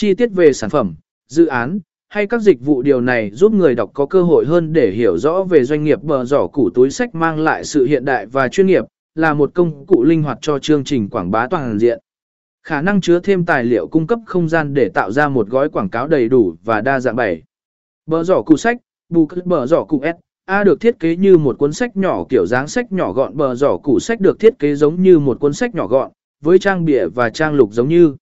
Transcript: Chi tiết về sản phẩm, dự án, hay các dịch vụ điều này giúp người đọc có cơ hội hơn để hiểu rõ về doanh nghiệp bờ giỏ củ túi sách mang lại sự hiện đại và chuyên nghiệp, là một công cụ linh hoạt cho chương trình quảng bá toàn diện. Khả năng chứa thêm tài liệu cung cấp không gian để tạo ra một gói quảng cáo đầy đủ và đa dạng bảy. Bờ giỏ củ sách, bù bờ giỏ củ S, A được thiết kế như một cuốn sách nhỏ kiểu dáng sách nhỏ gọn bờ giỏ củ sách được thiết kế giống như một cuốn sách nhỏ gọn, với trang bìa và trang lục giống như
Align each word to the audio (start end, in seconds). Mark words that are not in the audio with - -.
Chi 0.00 0.14
tiết 0.14 0.32
về 0.32 0.52
sản 0.52 0.70
phẩm, 0.70 0.94
dự 1.28 1.46
án, 1.46 1.80
hay 2.08 2.26
các 2.26 2.40
dịch 2.40 2.60
vụ 2.60 2.82
điều 2.82 3.00
này 3.00 3.30
giúp 3.30 3.52
người 3.52 3.74
đọc 3.74 3.90
có 3.94 4.06
cơ 4.06 4.22
hội 4.22 4.44
hơn 4.46 4.72
để 4.72 4.90
hiểu 4.90 5.18
rõ 5.18 5.42
về 5.42 5.64
doanh 5.64 5.84
nghiệp 5.84 6.02
bờ 6.02 6.24
giỏ 6.24 6.46
củ 6.46 6.70
túi 6.70 6.90
sách 6.90 7.14
mang 7.14 7.38
lại 7.38 7.64
sự 7.64 7.84
hiện 7.84 8.04
đại 8.04 8.26
và 8.26 8.48
chuyên 8.48 8.66
nghiệp, 8.66 8.84
là 9.14 9.34
một 9.34 9.50
công 9.54 9.86
cụ 9.86 10.04
linh 10.04 10.22
hoạt 10.22 10.38
cho 10.40 10.58
chương 10.58 10.84
trình 10.84 11.08
quảng 11.08 11.30
bá 11.30 11.46
toàn 11.50 11.78
diện. 11.78 11.98
Khả 12.62 12.82
năng 12.82 13.00
chứa 13.00 13.20
thêm 13.20 13.44
tài 13.44 13.64
liệu 13.64 13.86
cung 13.88 14.06
cấp 14.06 14.18
không 14.26 14.48
gian 14.48 14.74
để 14.74 14.88
tạo 14.88 15.10
ra 15.10 15.28
một 15.28 15.48
gói 15.48 15.68
quảng 15.68 15.90
cáo 15.90 16.08
đầy 16.08 16.28
đủ 16.28 16.54
và 16.64 16.80
đa 16.80 17.00
dạng 17.00 17.16
bảy. 17.16 17.42
Bờ 18.06 18.24
giỏ 18.24 18.42
củ 18.42 18.56
sách, 18.56 18.76
bù 19.08 19.28
bờ 19.44 19.66
giỏ 19.66 19.84
củ 19.84 20.02
S, 20.02 20.16
A 20.44 20.64
được 20.64 20.80
thiết 20.80 20.98
kế 20.98 21.16
như 21.16 21.38
một 21.38 21.58
cuốn 21.58 21.72
sách 21.72 21.96
nhỏ 21.96 22.24
kiểu 22.28 22.46
dáng 22.46 22.68
sách 22.68 22.92
nhỏ 22.92 23.12
gọn 23.12 23.36
bờ 23.36 23.54
giỏ 23.54 23.76
củ 23.76 24.00
sách 24.00 24.20
được 24.20 24.40
thiết 24.40 24.58
kế 24.58 24.74
giống 24.74 25.02
như 25.02 25.18
một 25.18 25.40
cuốn 25.40 25.52
sách 25.52 25.74
nhỏ 25.74 25.86
gọn, 25.86 26.10
với 26.42 26.58
trang 26.58 26.84
bìa 26.84 27.06
và 27.06 27.30
trang 27.30 27.54
lục 27.54 27.72
giống 27.72 27.88
như 27.88 28.14